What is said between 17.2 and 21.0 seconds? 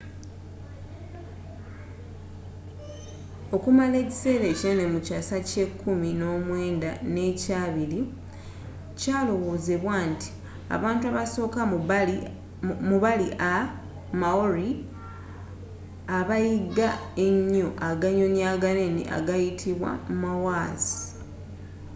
enyo aganyonyi aganene agayitibwa moas